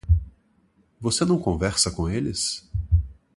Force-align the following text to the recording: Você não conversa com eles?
Você 0.99 1.23
não 1.25 1.37
conversa 1.37 1.91
com 1.91 2.09
eles? 2.09 2.67